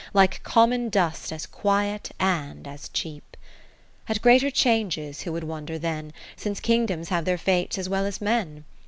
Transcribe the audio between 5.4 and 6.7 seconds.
wonder then. Since